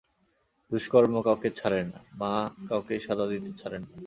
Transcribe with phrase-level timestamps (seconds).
[0.71, 2.33] দুষ্কর্ম কাউকে ছাড়ে না, মা
[2.69, 3.97] কাউকেই সাজা দিতে ছাড়েন না।